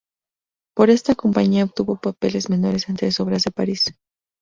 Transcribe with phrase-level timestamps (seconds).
[0.75, 3.93] Por esta compañía obtuvo papeles menores en tres obras de París.